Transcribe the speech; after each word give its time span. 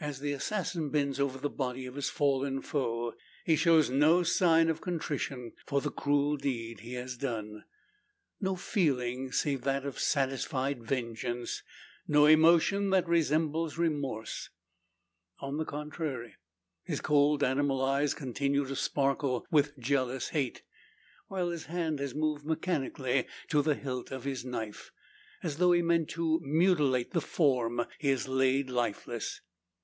As 0.00 0.20
the 0.20 0.30
assassin 0.30 0.90
bends 0.90 1.18
over 1.18 1.38
the 1.38 1.50
body 1.50 1.84
of 1.84 1.96
his 1.96 2.08
fallen 2.08 2.62
foe, 2.62 3.14
he 3.44 3.56
shows 3.56 3.90
no 3.90 4.22
sign 4.22 4.68
of 4.70 4.80
contrition, 4.80 5.54
for 5.66 5.80
the 5.80 5.90
cruel 5.90 6.36
deed 6.36 6.80
he 6.80 6.92
has 6.92 7.16
done. 7.16 7.64
No 8.40 8.54
feeling 8.54 9.32
save 9.32 9.62
that 9.62 9.84
of 9.84 9.98
satisfied 9.98 10.84
vengeance; 10.84 11.64
no 12.06 12.26
emotion 12.26 12.90
that 12.90 13.08
resembles 13.08 13.76
remorse. 13.76 14.50
On 15.40 15.56
the 15.56 15.64
contrary, 15.64 16.36
his 16.84 17.00
cold 17.00 17.42
animal 17.42 17.82
eyes 17.84 18.14
continue 18.14 18.64
to 18.66 18.76
sparkle 18.76 19.44
with 19.50 19.76
jealous 19.80 20.28
hate; 20.28 20.62
while 21.26 21.50
his 21.50 21.64
hand 21.64 21.98
has 21.98 22.14
moved 22.14 22.46
mechanically 22.46 23.26
to 23.48 23.62
the 23.62 23.74
hilt 23.74 24.12
of 24.12 24.22
his 24.22 24.44
knife, 24.44 24.92
as 25.42 25.56
though 25.56 25.72
he 25.72 25.82
meant 25.82 26.08
to 26.10 26.38
mutilate 26.44 27.10
the 27.10 27.20
form 27.20 27.84
he 27.98 28.10
has 28.10 28.28
laid 28.28 28.70
lifeless. 28.70 29.40